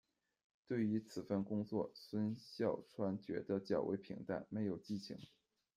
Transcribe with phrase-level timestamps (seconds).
[0.67, 5.15] 对于此份工作，孙笑川觉得较为平淡，没有激情。